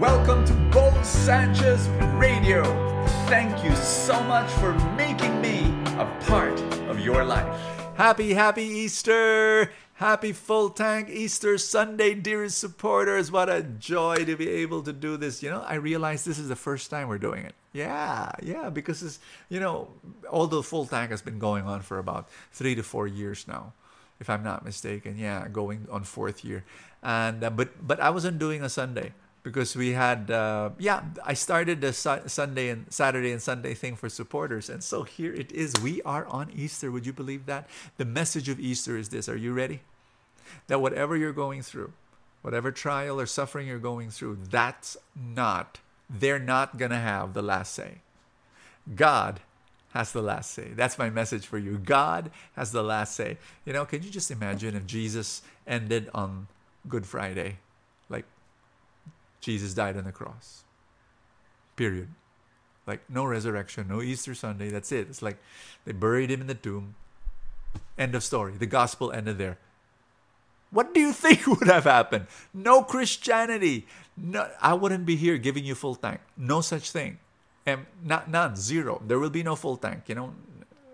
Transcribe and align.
Welcome 0.00 0.46
to 0.46 0.54
Bo 0.72 0.90
Sanchez 1.02 1.86
Radio. 2.14 2.64
Thank 3.28 3.62
you 3.62 3.76
so 3.76 4.18
much 4.22 4.50
for 4.52 4.72
making 4.96 5.42
me 5.42 5.74
a 5.98 6.10
part 6.20 6.58
of 6.88 7.00
your 7.00 7.22
life. 7.22 7.46
Happy, 7.96 8.32
happy 8.32 8.62
Easter! 8.62 9.70
Happy 9.96 10.32
full 10.32 10.70
tank 10.70 11.10
Easter 11.10 11.58
Sunday, 11.58 12.14
dearest 12.14 12.56
supporters. 12.56 13.30
What 13.30 13.50
a 13.50 13.62
joy 13.62 14.24
to 14.24 14.36
be 14.36 14.48
able 14.48 14.82
to 14.84 14.92
do 14.94 15.18
this. 15.18 15.42
You 15.42 15.50
know, 15.50 15.60
I 15.60 15.74
realize 15.74 16.24
this 16.24 16.38
is 16.38 16.48
the 16.48 16.56
first 16.56 16.88
time 16.88 17.08
we're 17.08 17.18
doing 17.18 17.44
it. 17.44 17.54
Yeah, 17.74 18.32
yeah, 18.42 18.70
because 18.70 19.02
it's, 19.02 19.18
you 19.50 19.60
know, 19.60 19.88
although 20.30 20.62
full 20.62 20.86
tank 20.86 21.10
has 21.10 21.20
been 21.20 21.38
going 21.38 21.64
on 21.64 21.82
for 21.82 21.98
about 21.98 22.30
three 22.52 22.74
to 22.74 22.82
four 22.82 23.06
years 23.06 23.46
now, 23.46 23.74
if 24.18 24.30
I'm 24.30 24.42
not 24.42 24.64
mistaken. 24.64 25.18
Yeah, 25.18 25.46
going 25.48 25.86
on 25.90 26.04
fourth 26.04 26.42
year. 26.42 26.64
And, 27.02 27.44
uh, 27.44 27.50
but, 27.50 27.86
but 27.86 28.00
I 28.00 28.08
wasn't 28.08 28.38
doing 28.38 28.62
a 28.62 28.70
Sunday 28.70 29.12
because 29.42 29.74
we 29.74 29.92
had 29.92 30.30
uh, 30.30 30.70
yeah 30.78 31.02
i 31.24 31.34
started 31.34 31.80
the 31.80 31.92
su- 31.92 32.22
sunday 32.26 32.68
and 32.68 32.92
saturday 32.92 33.32
and 33.32 33.40
sunday 33.40 33.74
thing 33.74 33.96
for 33.96 34.08
supporters. 34.08 34.68
And 34.68 34.82
so 34.82 35.02
here 35.02 35.32
it 35.32 35.52
is. 35.52 35.74
We 35.82 36.02
are 36.02 36.26
on 36.26 36.50
easter. 36.54 36.90
Would 36.90 37.06
you 37.06 37.12
believe 37.12 37.46
that? 37.46 37.68
The 37.96 38.04
message 38.04 38.48
of 38.48 38.60
easter 38.60 38.96
is 38.96 39.08
this. 39.08 39.28
Are 39.28 39.36
you 39.36 39.52
ready? 39.52 39.80
That 40.66 40.80
whatever 40.80 41.16
you're 41.16 41.32
going 41.32 41.62
through 41.62 41.92
whatever 42.42 42.72
trial 42.72 43.20
or 43.20 43.26
suffering 43.26 43.66
you're 43.68 43.78
going 43.78 44.10
through 44.10 44.38
that's 44.50 44.96
not 45.14 45.78
they're 46.08 46.38
not 46.38 46.78
going 46.78 46.90
to 46.90 46.96
have 46.96 47.34
the 47.34 47.42
last 47.42 47.72
say. 47.72 47.98
God 48.96 49.38
has 49.92 50.10
the 50.10 50.22
last 50.22 50.50
say. 50.50 50.70
That's 50.74 50.98
my 50.98 51.08
message 51.08 51.46
for 51.46 51.56
you. 51.58 51.78
God 51.78 52.32
has 52.56 52.72
the 52.72 52.82
last 52.82 53.14
say. 53.14 53.38
You 53.64 53.72
know 53.72 53.84
can 53.84 54.02
you 54.02 54.10
just 54.10 54.30
imagine 54.30 54.74
if 54.74 54.86
jesus 54.86 55.42
ended 55.66 56.10
on 56.14 56.48
good 56.88 57.06
friday 57.06 57.58
Jesus 59.40 59.74
died 59.74 59.96
on 59.96 60.04
the 60.04 60.12
cross. 60.12 60.64
Period. 61.76 62.08
Like 62.86 63.08
no 63.08 63.24
resurrection, 63.24 63.88
no 63.88 64.02
Easter 64.02 64.34
Sunday. 64.34 64.70
That's 64.70 64.92
it. 64.92 65.08
It's 65.08 65.22
like 65.22 65.38
they 65.84 65.92
buried 65.92 66.30
him 66.30 66.40
in 66.40 66.46
the 66.46 66.54
tomb. 66.54 66.94
End 67.98 68.14
of 68.14 68.24
story. 68.24 68.54
The 68.58 68.66
gospel 68.66 69.12
ended 69.12 69.38
there. 69.38 69.58
What 70.70 70.94
do 70.94 71.00
you 71.00 71.12
think 71.24 71.46
would 71.46 71.68
have 71.68 71.84
happened? 71.84 72.26
No 72.52 72.82
Christianity. 72.82 73.86
No, 74.16 74.48
I 74.60 74.74
wouldn't 74.74 75.06
be 75.06 75.16
here 75.16 75.38
giving 75.38 75.64
you 75.64 75.74
full 75.74 75.94
tank. 75.94 76.20
No 76.36 76.60
such 76.60 76.90
thing. 76.90 77.18
And 77.66 77.86
not 78.02 78.30
none, 78.30 78.56
zero. 78.56 79.02
There 79.06 79.18
will 79.18 79.30
be 79.30 79.42
no 79.42 79.54
full 79.54 79.76
tank. 79.76 80.04
You 80.08 80.14
know, 80.14 80.34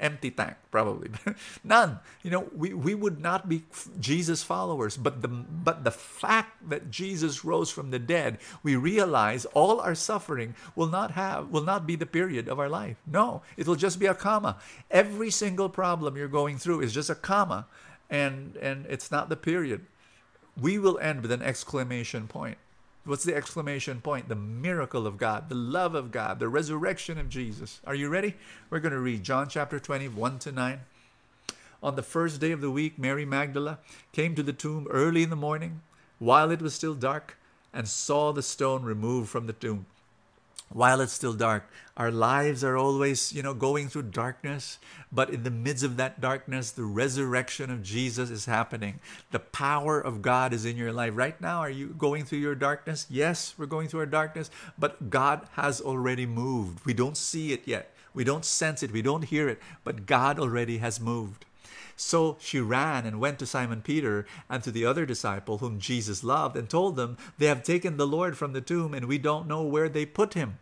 empty 0.00 0.30
tank 0.30 0.56
probably. 0.70 1.10
None. 1.64 2.00
You 2.22 2.30
know 2.30 2.48
we, 2.56 2.74
we 2.74 2.94
would 2.94 3.20
not 3.20 3.48
be 3.48 3.62
jesus 3.98 4.42
followers 4.42 4.96
but 4.96 5.22
the 5.22 5.28
but 5.28 5.84
the 5.84 5.90
fact 5.90 6.68
that 6.68 6.90
jesus 6.90 7.44
rose 7.44 7.70
from 7.70 7.90
the 7.90 7.98
dead 7.98 8.38
we 8.62 8.76
realize 8.76 9.44
all 9.46 9.80
our 9.80 9.94
suffering 9.94 10.54
will 10.74 10.88
not 10.88 11.12
have 11.12 11.48
will 11.48 11.62
not 11.62 11.86
be 11.86 11.96
the 11.96 12.06
period 12.06 12.48
of 12.48 12.58
our 12.58 12.68
life. 12.68 12.96
No 13.06 13.42
it 13.56 13.66
will 13.66 13.76
just 13.76 13.98
be 13.98 14.06
a 14.06 14.14
comma. 14.14 14.56
Every 14.90 15.30
single 15.30 15.68
problem 15.68 16.16
you're 16.16 16.28
going 16.28 16.58
through 16.58 16.80
is 16.80 16.92
just 16.92 17.10
a 17.10 17.14
comma 17.14 17.66
and 18.08 18.56
and 18.56 18.86
it's 18.88 19.10
not 19.10 19.28
the 19.28 19.36
period. 19.36 19.86
We 20.60 20.78
will 20.78 20.98
end 20.98 21.22
with 21.22 21.32
an 21.32 21.42
exclamation 21.42 22.26
point 22.26 22.58
What's 23.04 23.24
the 23.24 23.34
exclamation 23.34 24.02
point? 24.02 24.28
The 24.28 24.34
miracle 24.34 25.06
of 25.06 25.16
God, 25.16 25.48
the 25.48 25.54
love 25.54 25.94
of 25.94 26.10
God, 26.10 26.38
the 26.38 26.48
resurrection 26.48 27.16
of 27.16 27.30
Jesus. 27.30 27.80
Are 27.86 27.94
you 27.94 28.10
ready? 28.10 28.34
We're 28.68 28.80
going 28.80 28.92
to 28.92 29.00
read 29.00 29.24
John 29.24 29.48
chapter 29.48 29.80
20, 29.80 30.08
1 30.08 30.38
to 30.40 30.52
9. 30.52 30.80
On 31.82 31.96
the 31.96 32.02
first 32.02 32.42
day 32.42 32.52
of 32.52 32.60
the 32.60 32.70
week, 32.70 32.98
Mary 32.98 33.24
Magdala 33.24 33.78
came 34.12 34.34
to 34.34 34.42
the 34.42 34.52
tomb 34.52 34.86
early 34.90 35.22
in 35.22 35.30
the 35.30 35.36
morning, 35.36 35.80
while 36.18 36.50
it 36.50 36.60
was 36.60 36.74
still 36.74 36.94
dark, 36.94 37.38
and 37.72 37.88
saw 37.88 38.32
the 38.32 38.42
stone 38.42 38.82
removed 38.82 39.30
from 39.30 39.46
the 39.46 39.54
tomb 39.54 39.86
while 40.72 41.00
it's 41.00 41.12
still 41.12 41.32
dark. 41.32 41.68
Our 41.96 42.10
lives 42.10 42.62
are 42.64 42.76
always, 42.76 43.32
you 43.32 43.42
know, 43.42 43.54
going 43.54 43.88
through 43.88 44.04
darkness, 44.04 44.78
but 45.12 45.30
in 45.30 45.42
the 45.42 45.50
midst 45.50 45.84
of 45.84 45.96
that 45.96 46.20
darkness, 46.20 46.70
the 46.70 46.84
resurrection 46.84 47.70
of 47.70 47.82
Jesus 47.82 48.30
is 48.30 48.46
happening. 48.46 49.00
The 49.32 49.40
power 49.40 50.00
of 50.00 50.22
God 50.22 50.52
is 50.52 50.64
in 50.64 50.76
your 50.76 50.92
life. 50.92 51.12
Right 51.14 51.38
now, 51.40 51.58
are 51.58 51.70
you 51.70 51.88
going 51.88 52.24
through 52.24 52.38
your 52.38 52.54
darkness? 52.54 53.06
Yes, 53.10 53.54
we're 53.58 53.66
going 53.66 53.88
through 53.88 54.00
our 54.00 54.06
darkness, 54.06 54.50
but 54.78 55.10
God 55.10 55.46
has 55.52 55.80
already 55.80 56.24
moved. 56.26 56.86
We 56.86 56.94
don't 56.94 57.16
see 57.16 57.52
it 57.52 57.66
yet. 57.66 57.92
We 58.14 58.24
don't 58.24 58.44
sense 58.44 58.82
it. 58.82 58.92
We 58.92 59.02
don't 59.02 59.22
hear 59.22 59.48
it, 59.48 59.60
but 59.84 60.06
God 60.06 60.38
already 60.38 60.78
has 60.78 61.00
moved. 61.00 61.44
So 62.00 62.38
she 62.40 62.60
ran 62.60 63.04
and 63.04 63.20
went 63.20 63.38
to 63.40 63.46
Simon 63.46 63.82
Peter 63.82 64.24
and 64.48 64.62
to 64.62 64.70
the 64.70 64.86
other 64.86 65.04
disciple 65.04 65.58
whom 65.58 65.78
Jesus 65.78 66.24
loved 66.24 66.56
and 66.56 66.68
told 66.68 66.96
them, 66.96 67.18
They 67.36 67.44
have 67.44 67.62
taken 67.62 67.98
the 67.98 68.06
Lord 68.06 68.38
from 68.38 68.54
the 68.54 68.62
tomb 68.62 68.94
and 68.94 69.04
we 69.04 69.18
don't 69.18 69.46
know 69.46 69.62
where 69.62 69.88
they 69.88 70.06
put 70.06 70.32
him. 70.32 70.58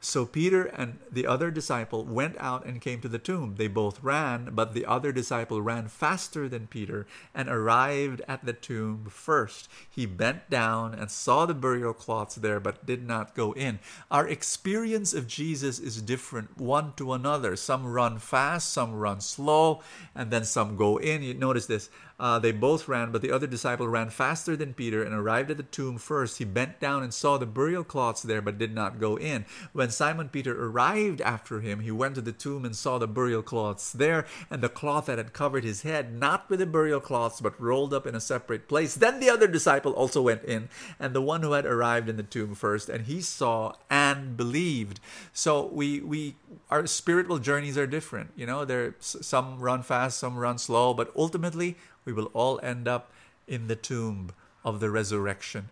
So 0.00 0.24
Peter 0.24 0.64
and 0.64 1.00
the 1.10 1.26
other 1.26 1.50
disciple 1.50 2.04
went 2.04 2.36
out 2.38 2.64
and 2.64 2.80
came 2.80 3.00
to 3.00 3.08
the 3.08 3.18
tomb. 3.18 3.56
They 3.56 3.66
both 3.66 4.02
ran, 4.02 4.50
but 4.52 4.72
the 4.72 4.86
other 4.86 5.10
disciple 5.10 5.60
ran 5.60 5.88
faster 5.88 6.48
than 6.48 6.68
Peter 6.68 7.06
and 7.34 7.48
arrived 7.48 8.22
at 8.28 8.46
the 8.46 8.52
tomb 8.52 9.06
first. 9.10 9.68
He 9.90 10.06
bent 10.06 10.48
down 10.50 10.94
and 10.94 11.10
saw 11.10 11.46
the 11.46 11.54
burial 11.54 11.92
cloths 11.92 12.36
there, 12.36 12.60
but 12.60 12.86
did 12.86 13.06
not 13.06 13.34
go 13.34 13.52
in. 13.54 13.80
Our 14.08 14.28
experience 14.28 15.14
of 15.14 15.26
Jesus 15.26 15.80
is 15.80 16.00
different 16.00 16.58
one 16.58 16.92
to 16.96 17.12
another. 17.12 17.56
Some 17.56 17.84
run 17.84 18.18
fast, 18.18 18.72
some 18.72 18.94
run 18.94 19.20
slow, 19.20 19.82
and 20.14 20.30
then 20.30 20.44
some 20.44 20.76
go 20.76 20.98
in. 20.98 21.24
You 21.24 21.34
notice 21.34 21.66
this. 21.66 21.90
Uh, 22.20 22.38
they 22.38 22.50
both 22.50 22.88
ran, 22.88 23.12
but 23.12 23.22
the 23.22 23.30
other 23.30 23.46
disciple 23.46 23.86
ran 23.86 24.10
faster 24.10 24.56
than 24.56 24.74
Peter 24.74 25.04
and 25.04 25.14
arrived 25.14 25.52
at 25.52 25.56
the 25.56 25.62
tomb 25.62 25.98
first. 25.98 26.38
He 26.38 26.44
bent 26.44 26.80
down 26.80 27.04
and 27.04 27.14
saw 27.14 27.38
the 27.38 27.46
burial 27.46 27.84
cloths 27.84 28.22
there, 28.22 28.42
but 28.42 28.58
did 28.58 28.74
not 28.74 28.98
go 28.98 29.16
in. 29.16 29.44
When 29.72 29.90
Simon 29.90 30.28
Peter 30.28 30.66
arrived 30.66 31.20
after 31.20 31.60
him, 31.60 31.80
he 31.80 31.92
went 31.92 32.16
to 32.16 32.20
the 32.20 32.32
tomb 32.32 32.64
and 32.64 32.74
saw 32.74 32.98
the 32.98 33.06
burial 33.06 33.42
cloths 33.42 33.92
there, 33.92 34.26
and 34.50 34.62
the 34.62 34.68
cloth 34.68 35.06
that 35.06 35.18
had 35.18 35.32
covered 35.32 35.62
his 35.62 35.82
head, 35.82 36.12
not 36.12 36.50
with 36.50 36.58
the 36.58 36.66
burial 36.66 37.00
cloths, 37.00 37.40
but 37.40 37.60
rolled 37.60 37.94
up 37.94 38.06
in 38.06 38.16
a 38.16 38.20
separate 38.20 38.66
place. 38.66 38.94
Then 38.94 39.20
the 39.20 39.30
other 39.30 39.46
disciple 39.46 39.92
also 39.92 40.22
went 40.22 40.42
in, 40.42 40.68
and 40.98 41.14
the 41.14 41.22
one 41.22 41.42
who 41.42 41.52
had 41.52 41.66
arrived 41.66 42.08
in 42.08 42.16
the 42.16 42.24
tomb 42.24 42.56
first, 42.56 42.88
and 42.88 43.06
he 43.06 43.20
saw 43.20 43.74
and 43.88 44.36
believed. 44.36 44.98
So 45.32 45.66
we 45.66 46.00
we 46.00 46.34
our 46.70 46.86
spiritual 46.86 47.38
journeys 47.38 47.78
are 47.78 47.86
different. 47.86 48.30
You 48.34 48.46
know, 48.46 48.64
there 48.64 48.96
some 48.98 49.60
run 49.60 49.82
fast, 49.82 50.18
some 50.18 50.36
run 50.36 50.58
slow, 50.58 50.94
but 50.94 51.12
ultimately 51.14 51.76
we 52.08 52.14
will 52.14 52.30
all 52.32 52.58
end 52.62 52.88
up 52.88 53.12
in 53.46 53.68
the 53.68 53.76
tomb 53.76 54.30
of 54.64 54.80
the 54.80 54.88
resurrection. 54.88 55.68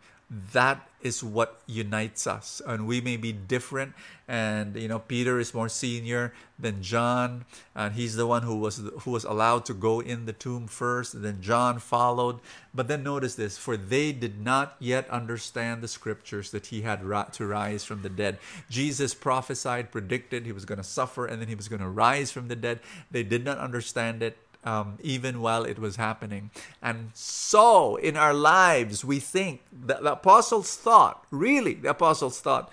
That 0.52 0.86
is 1.00 1.24
what 1.24 1.62
unites 1.66 2.26
us. 2.26 2.60
And 2.66 2.86
we 2.86 3.00
may 3.00 3.16
be 3.16 3.32
different. 3.32 3.94
And 4.28 4.76
you 4.76 4.88
know, 4.88 4.98
Peter 4.98 5.38
is 5.38 5.54
more 5.54 5.68
senior 5.68 6.34
than 6.58 6.82
John, 6.82 7.44
and 7.76 7.94
he's 7.94 8.16
the 8.16 8.26
one 8.26 8.42
who 8.42 8.56
was 8.56 8.82
who 9.02 9.12
was 9.12 9.24
allowed 9.24 9.64
to 9.66 9.74
go 9.74 10.00
in 10.00 10.26
the 10.26 10.32
tomb 10.32 10.66
first, 10.66 11.22
then 11.22 11.40
John 11.40 11.78
followed. 11.78 12.40
But 12.74 12.88
then 12.88 13.04
notice 13.04 13.36
this: 13.36 13.56
for 13.56 13.76
they 13.76 14.10
did 14.10 14.40
not 14.40 14.74
yet 14.80 15.08
understand 15.10 15.80
the 15.80 15.86
scriptures 15.86 16.50
that 16.50 16.66
he 16.66 16.82
had 16.82 17.02
to 17.34 17.46
rise 17.46 17.84
from 17.84 18.02
the 18.02 18.08
dead. 18.08 18.38
Jesus 18.68 19.14
prophesied, 19.14 19.92
predicted 19.92 20.44
he 20.44 20.50
was 20.50 20.64
going 20.64 20.78
to 20.78 20.84
suffer, 20.84 21.24
and 21.24 21.40
then 21.40 21.48
he 21.48 21.54
was 21.54 21.68
going 21.68 21.82
to 21.82 21.88
rise 21.88 22.32
from 22.32 22.48
the 22.48 22.56
dead. 22.56 22.80
They 23.12 23.22
did 23.22 23.44
not 23.44 23.58
understand 23.58 24.24
it 24.24 24.38
um, 24.66 24.98
even 25.00 25.40
while 25.40 25.64
it 25.64 25.78
was 25.78 25.94
happening. 25.96 26.50
And 26.82 27.10
so 27.14 27.96
in 27.96 28.16
our 28.16 28.34
lives, 28.34 29.04
we 29.04 29.20
think 29.20 29.62
that 29.86 30.02
the 30.02 30.12
apostles 30.12 30.76
thought, 30.76 31.24
really, 31.30 31.74
the 31.74 31.90
apostles 31.90 32.40
thought, 32.40 32.70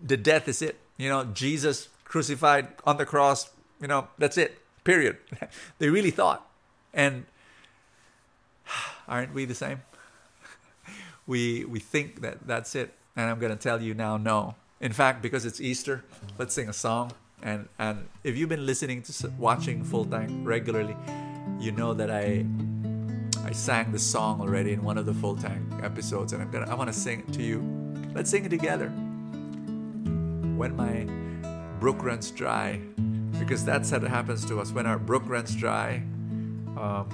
the 0.00 0.16
death 0.16 0.48
is 0.48 0.62
it. 0.62 0.78
You 0.96 1.08
know, 1.08 1.24
Jesus 1.24 1.88
crucified 2.04 2.68
on 2.84 2.96
the 2.96 3.04
cross, 3.04 3.50
you 3.80 3.88
know, 3.88 4.06
that's 4.18 4.38
it, 4.38 4.58
period. 4.84 5.16
they 5.78 5.88
really 5.88 6.12
thought. 6.12 6.48
And 6.94 7.26
aren't 9.08 9.34
we 9.34 9.44
the 9.44 9.54
same? 9.54 9.82
we, 11.26 11.64
we 11.64 11.80
think 11.80 12.22
that 12.22 12.46
that's 12.46 12.76
it. 12.76 12.94
And 13.16 13.28
I'm 13.28 13.40
going 13.40 13.52
to 13.52 13.58
tell 13.58 13.82
you 13.82 13.94
now, 13.94 14.16
no. 14.16 14.54
In 14.80 14.92
fact, 14.92 15.22
because 15.22 15.44
it's 15.44 15.60
Easter, 15.60 16.04
let's 16.38 16.54
sing 16.54 16.68
a 16.68 16.72
song 16.72 17.12
and 17.42 17.68
and 17.78 18.08
if 18.24 18.36
you've 18.36 18.48
been 18.48 18.66
listening 18.66 19.02
to 19.02 19.32
watching 19.38 19.82
full 19.82 20.04
tank 20.04 20.30
regularly 20.42 20.96
you 21.58 21.72
know 21.72 21.94
that 21.94 22.10
i 22.10 22.44
i 23.44 23.52
sang 23.52 23.90
the 23.92 23.98
song 23.98 24.40
already 24.40 24.72
in 24.72 24.82
one 24.82 24.98
of 24.98 25.06
the 25.06 25.14
full 25.14 25.36
tank 25.36 25.62
episodes 25.82 26.32
and 26.32 26.42
i'm 26.42 26.50
gonna 26.50 26.70
i 26.70 26.74
want 26.74 26.88
to 26.88 26.98
sing 26.98 27.20
it 27.20 27.32
to 27.32 27.42
you. 27.42 27.80
Let's 28.14 28.28
sing 28.28 28.44
it 28.44 28.48
together. 28.48 28.88
When 28.88 30.74
my 30.76 31.06
brook 31.78 32.02
runs 32.02 32.30
dry 32.30 32.80
because 33.38 33.64
that's 33.64 33.88
how 33.90 33.96
it 33.98 34.02
happens 34.02 34.44
to 34.46 34.60
us. 34.60 34.72
When 34.72 34.84
our 34.84 34.98
brook 34.98 35.22
runs 35.26 35.54
dry 35.54 36.02
um, 36.76 37.08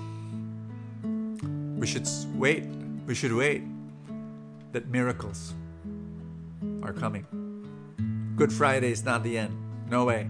we 1.79 1.87
should 1.87 2.09
wait 2.35 2.65
we 3.07 3.15
should 3.15 3.33
wait 3.33 3.63
that 4.73 4.89
miracles 4.89 5.55
are 6.83 6.93
coming. 6.93 7.27
Good 8.37 8.53
friday 8.53 8.91
is 8.91 9.05
not 9.05 9.23
the 9.23 9.39
end 9.39 9.66
no 9.89 10.05
way. 10.05 10.29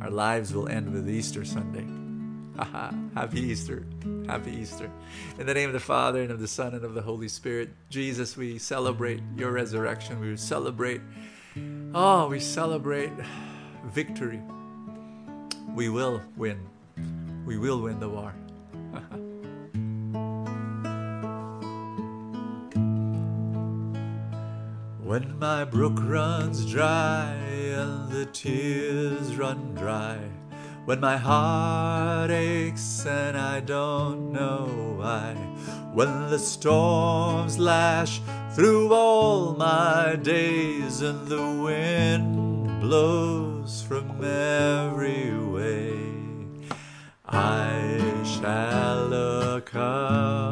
Our 0.00 0.10
lives 0.10 0.52
will 0.52 0.68
end 0.68 0.92
with 0.92 1.08
Easter 1.08 1.44
Sunday. 1.44 1.86
Happy 3.14 3.40
Easter. 3.40 3.84
Happy 4.26 4.50
Easter. 4.52 4.90
In 5.38 5.46
the 5.46 5.54
name 5.54 5.68
of 5.68 5.72
the 5.72 5.80
Father, 5.80 6.22
and 6.22 6.30
of 6.30 6.40
the 6.40 6.48
Son, 6.48 6.74
and 6.74 6.84
of 6.84 6.94
the 6.94 7.02
Holy 7.02 7.28
Spirit, 7.28 7.70
Jesus, 7.90 8.36
we 8.36 8.58
celebrate 8.58 9.20
your 9.36 9.52
resurrection. 9.52 10.20
We 10.20 10.36
celebrate, 10.36 11.00
oh, 11.94 12.28
we 12.28 12.40
celebrate 12.40 13.12
victory. 13.86 14.42
We 15.74 15.88
will 15.88 16.22
win. 16.36 16.66
We 17.46 17.58
will 17.58 17.80
win 17.80 18.00
the 18.00 18.08
war. 18.08 18.34
when 25.08 25.38
my 25.38 25.64
brook 25.64 25.98
runs 26.02 26.70
dry 26.70 27.32
and 27.32 28.10
the 28.10 28.26
tears 28.26 29.36
run 29.36 29.74
dry 29.74 30.18
when 30.84 31.00
my 31.00 31.16
heart 31.16 32.30
aches 32.30 33.06
and 33.06 33.34
I 33.34 33.60
don't 33.60 34.32
know 34.32 34.66
why. 34.98 35.32
When 35.94 36.28
the 36.28 36.38
storms 36.38 37.58
lash 37.58 38.20
through 38.52 38.92
all 38.92 39.54
my 39.54 40.16
days 40.16 41.00
and 41.00 41.26
the 41.26 41.62
wind 41.62 42.78
blows 42.82 43.80
from 43.80 44.22
every 44.22 45.32
way, 45.38 45.98
I 47.24 47.98
shall 48.24 49.06
look 49.06 49.74
up. 49.74 50.47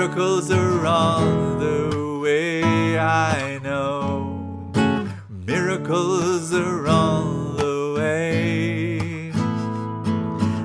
Miracles 0.00 0.50
are 0.50 0.86
on 0.86 1.58
the 1.58 2.20
way, 2.22 2.98
I 2.98 3.58
know. 3.62 4.72
Miracles 5.28 6.54
are 6.54 6.86
on 6.88 7.58
the 7.58 7.94
way. 7.98 9.30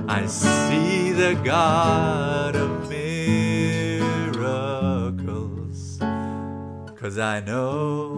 I 0.07 0.25
see 0.25 1.11
the 1.11 1.35
God 1.43 2.55
of 2.55 2.89
miracles. 2.89 4.29
Cause 6.95 7.19
I 7.19 7.41
know 7.41 8.15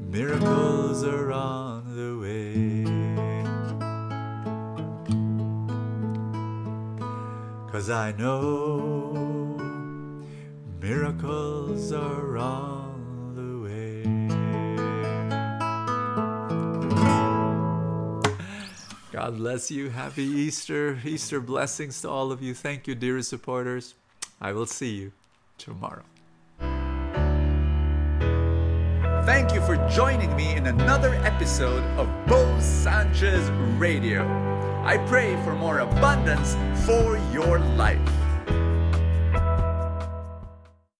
miracles 0.00 1.04
are 1.04 1.30
on 1.30 1.94
the 1.94 2.18
way. 2.18 2.86
Cause 7.70 7.88
I 7.88 8.10
know 8.18 9.29
miracles 10.90 11.92
are 11.92 12.36
on 12.36 13.32
the 13.38 13.52
way. 13.62 14.02
God 19.12 19.36
bless 19.36 19.70
you. 19.70 19.88
Happy 19.90 20.24
Easter. 20.24 20.98
Easter 21.04 21.40
blessings 21.40 22.00
to 22.02 22.08
all 22.08 22.32
of 22.32 22.42
you. 22.42 22.54
Thank 22.54 22.88
you, 22.88 22.96
dear 22.96 23.22
supporters. 23.22 23.94
I 24.40 24.52
will 24.52 24.66
see 24.66 24.96
you 24.96 25.12
tomorrow. 25.58 26.02
Thank 29.30 29.54
you 29.54 29.60
for 29.60 29.76
joining 29.88 30.34
me 30.34 30.56
in 30.56 30.66
another 30.66 31.14
episode 31.22 31.84
of 32.00 32.08
Bo 32.26 32.58
Sanchez 32.58 33.48
Radio. 33.78 34.26
I 34.84 34.98
pray 35.06 35.36
for 35.44 35.54
more 35.54 35.78
abundance 35.78 36.56
for 36.84 37.16
your 37.32 37.60
life. 37.60 38.19